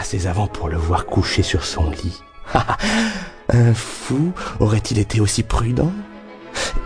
[0.00, 2.22] assez avant pour le voir couché sur son lit.
[3.52, 5.92] Un fou aurait-il été aussi prudent?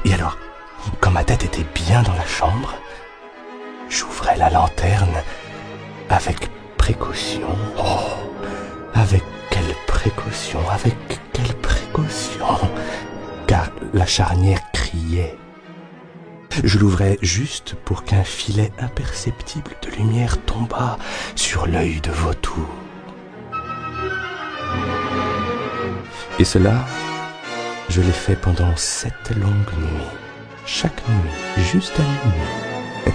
[0.05, 0.37] Et alors,
[1.01, 2.75] quand ma tête était bien dans la chambre,
[3.89, 5.23] j'ouvrais la lanterne
[6.11, 7.57] avec précaution.
[7.79, 8.33] Oh,
[8.95, 10.97] avec quelle précaution, avec
[11.33, 12.47] quelle précaution?
[13.47, 15.39] Car la charnière criait.
[16.65, 20.99] Je l'ouvrais juste pour qu'un filet imperceptible de lumière tombât
[21.37, 22.69] sur l'œil de vautour.
[26.45, 26.85] Et cela,
[27.89, 30.11] je l'ai fait pendant sept longues nuits,
[30.67, 33.15] chaque nuit, juste à minuit.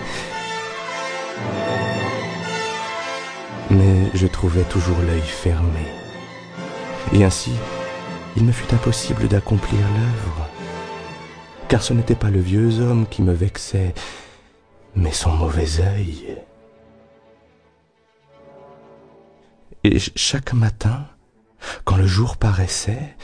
[3.69, 5.85] Mais je trouvais toujours l'œil fermé.
[7.13, 7.51] Et ainsi,
[8.35, 10.49] il me fut impossible d'accomplir l'œuvre.
[11.67, 13.93] Car ce n'était pas le vieux homme qui me vexait,
[14.95, 16.35] mais son mauvais œil.
[19.83, 21.05] Et chaque matin,
[21.85, 23.15] quand le jour paraissait,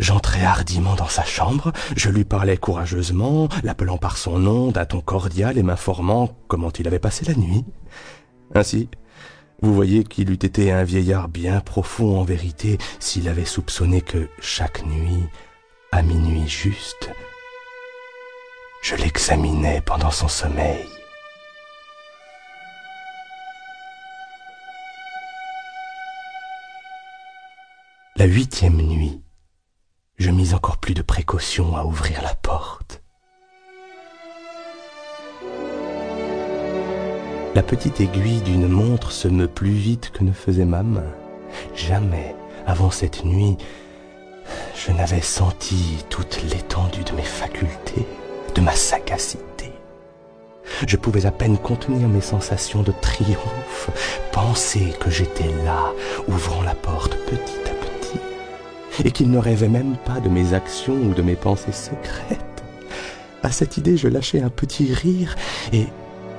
[0.00, 5.02] J'entrais hardiment dans sa chambre, je lui parlais courageusement, l'appelant par son nom d'un ton
[5.02, 7.66] cordial et m'informant comment il avait passé la nuit.
[8.54, 8.88] Ainsi,
[9.60, 14.30] vous voyez qu'il eût été un vieillard bien profond en vérité s'il avait soupçonné que
[14.40, 15.28] chaque nuit,
[15.92, 17.10] à minuit juste,
[18.82, 20.99] je l'examinais pendant son sommeil.
[28.20, 29.22] La huitième nuit,
[30.18, 33.02] je mis encore plus de précaution à ouvrir la porte.
[37.54, 41.10] La petite aiguille d'une montre se meut plus vite que ne faisait ma main.
[41.74, 43.56] Jamais, avant cette nuit,
[44.76, 48.06] je n'avais senti toute l'étendue de mes facultés,
[48.54, 49.72] de ma sagacité.
[50.86, 53.90] Je pouvais à peine contenir mes sensations de triomphe,
[54.32, 55.92] penser que j'étais là,
[56.28, 57.16] ouvrant la porte
[59.04, 62.40] et qu'il ne rêvait même pas de mes actions ou de mes pensées secrètes.
[63.42, 65.34] À cette idée, je lâchai un petit rire,
[65.72, 65.86] et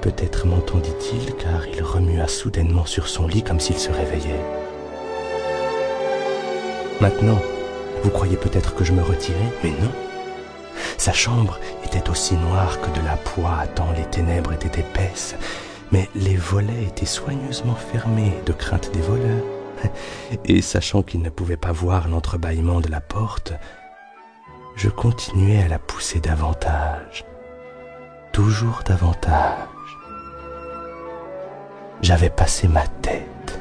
[0.02, 4.46] peut-être m'entendit-il car il remua soudainement sur son lit comme s'il se réveillait.
[7.00, 7.40] Maintenant,
[8.04, 9.92] vous croyez peut-être que je me retirais, mais non.
[10.98, 15.36] Sa chambre était aussi noire que de la poix tant les ténèbres étaient épaisses,
[15.92, 19.46] mais les volets étaient soigneusement fermés de crainte des voleurs
[20.46, 23.54] et sachant qu'il ne pouvait pas voir l'entrebâillement de la porte,
[24.76, 27.26] je continuais à la pousser davantage,
[28.32, 29.68] toujours davantage.
[32.02, 33.60] J'avais passé ma tête,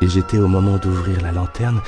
[0.00, 1.80] et j'étais au moment d'ouvrir la lanterne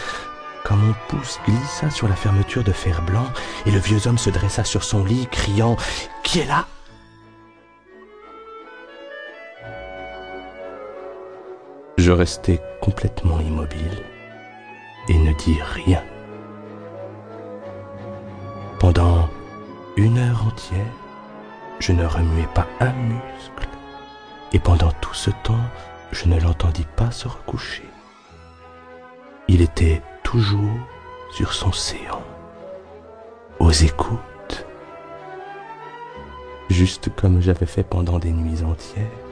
[0.65, 3.27] quand mon pouce glissa sur la fermeture de fer blanc
[3.65, 5.75] et le vieux homme se dressa sur son lit, criant⁇
[6.23, 6.67] Qui est là?⁇
[11.99, 14.05] Je restai complètement immobile
[15.09, 16.01] et ne dis rien.
[18.79, 19.29] Pendant
[19.97, 20.95] une heure entière,
[21.81, 23.69] je ne remuai pas un muscle,
[24.53, 25.67] et pendant tout ce temps,
[26.13, 27.91] je ne l'entendis pas se recoucher.
[29.49, 30.79] Il était toujours
[31.33, 32.23] sur son séant,
[33.59, 34.67] aux écoutes,
[36.71, 39.28] juste comme j'avais fait pendant des nuits entières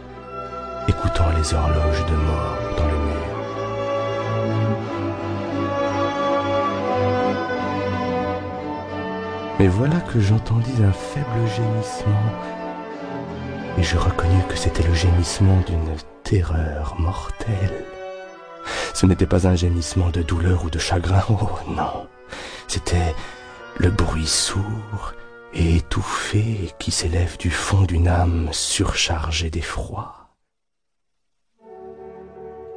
[0.88, 3.36] écoutant les horloges de mort dans le mur.
[9.58, 12.32] Mais voilà que j'entendis un faible gémissement,
[13.78, 17.84] et je reconnus que c'était le gémissement d'une terreur mortelle.
[18.92, 22.06] Ce n'était pas un gémissement de douleur ou de chagrin, oh non,
[22.68, 23.14] c'était
[23.78, 25.14] le bruit sourd
[25.54, 30.25] et étouffé qui s'élève du fond d'une âme surchargée d'effroi.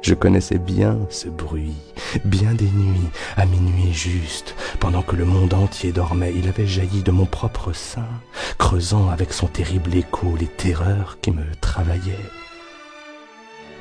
[0.02, 1.76] Je connaissais bien ce bruit,
[2.24, 7.02] bien des nuits, à minuit juste, pendant que le monde entier dormait, il avait jailli
[7.02, 8.08] de mon propre sein,
[8.56, 12.30] creusant avec son terrible écho les terreurs qui me travaillaient.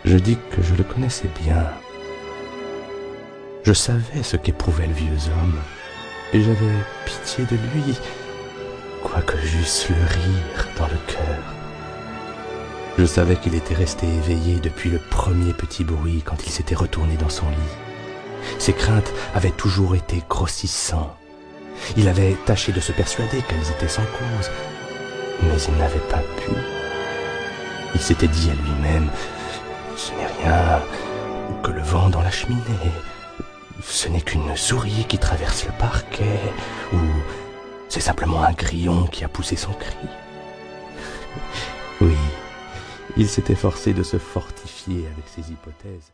[0.03, 1.65] Je dis que je le connaissais bien.
[3.63, 5.59] Je savais ce qu'éprouvait le vieux homme,
[6.33, 7.97] et j'avais pitié de lui,
[9.03, 11.58] quoique j'eusse le rire dans le cœur.
[12.99, 17.15] Je savais qu'il était resté éveillé depuis le premier petit bruit quand il s'était retourné
[17.15, 17.77] dans son lit.
[18.57, 21.15] Ses craintes avaient toujours été grossissantes.
[21.95, 24.51] Il avait tâché de se persuader qu'elles étaient sans cause,
[25.43, 26.51] mais il n'avait pas pu.
[27.95, 29.09] Il s'était dit à lui-même,
[29.95, 30.81] ce n'est rien
[31.63, 32.91] que le vent dans la cheminée,
[33.81, 36.41] ce n'est qu'une souris qui traverse le parquet,
[36.91, 36.97] ou
[37.87, 39.95] c'est simplement un grillon qui a poussé son cri.
[43.19, 46.13] Il s'était forcé de se fortifier avec ses hypothèses.